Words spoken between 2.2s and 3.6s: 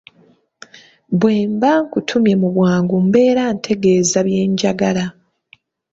mu bwangu mbeera